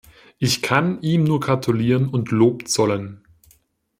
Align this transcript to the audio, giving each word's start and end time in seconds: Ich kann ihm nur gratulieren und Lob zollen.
Ich 0.39 0.63
kann 0.63 0.99
ihm 1.03 1.25
nur 1.25 1.39
gratulieren 1.39 2.09
und 2.09 2.31
Lob 2.31 2.67
zollen. 2.67 3.21